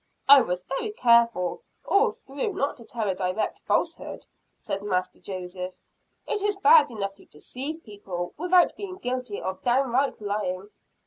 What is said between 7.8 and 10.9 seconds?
people, without being guilty of downright lying."